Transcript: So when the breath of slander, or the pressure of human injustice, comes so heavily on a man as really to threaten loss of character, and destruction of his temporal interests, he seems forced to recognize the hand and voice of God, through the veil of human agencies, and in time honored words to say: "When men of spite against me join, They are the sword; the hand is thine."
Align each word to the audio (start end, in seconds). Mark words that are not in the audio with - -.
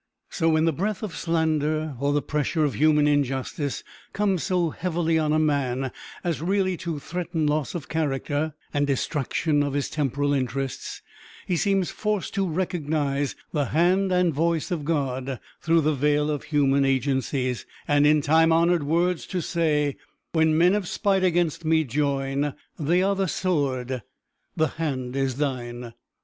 So 0.31 0.49
when 0.49 0.65
the 0.65 0.73
breath 0.73 1.03
of 1.03 1.15
slander, 1.15 1.95
or 1.99 2.11
the 2.11 2.23
pressure 2.23 2.65
of 2.65 2.73
human 2.73 3.05
injustice, 3.05 3.83
comes 4.13 4.41
so 4.41 4.71
heavily 4.71 5.19
on 5.19 5.31
a 5.31 5.37
man 5.37 5.91
as 6.23 6.41
really 6.41 6.75
to 6.77 6.97
threaten 6.97 7.45
loss 7.45 7.75
of 7.75 7.87
character, 7.87 8.55
and 8.73 8.87
destruction 8.87 9.61
of 9.61 9.73
his 9.73 9.91
temporal 9.91 10.33
interests, 10.33 11.03
he 11.45 11.55
seems 11.55 11.91
forced 11.91 12.33
to 12.33 12.47
recognize 12.47 13.35
the 13.53 13.65
hand 13.65 14.11
and 14.11 14.33
voice 14.33 14.71
of 14.71 14.85
God, 14.85 15.39
through 15.61 15.81
the 15.81 15.93
veil 15.93 16.31
of 16.31 16.45
human 16.45 16.83
agencies, 16.83 17.67
and 17.87 18.07
in 18.07 18.21
time 18.23 18.51
honored 18.51 18.81
words 18.81 19.27
to 19.27 19.39
say: 19.39 19.97
"When 20.31 20.57
men 20.57 20.73
of 20.73 20.87
spite 20.87 21.23
against 21.23 21.63
me 21.63 21.83
join, 21.83 22.55
They 22.79 23.03
are 23.03 23.13
the 23.15 23.27
sword; 23.27 24.01
the 24.57 24.67
hand 24.67 25.15
is 25.15 25.35
thine." 25.37 25.93